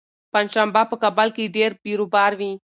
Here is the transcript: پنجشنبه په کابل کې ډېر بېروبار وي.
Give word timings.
پنجشنبه 0.33 0.81
په 0.91 0.95
کابل 1.03 1.27
کې 1.35 1.53
ډېر 1.55 1.71
بېروبار 1.83 2.31
وي. 2.39 2.51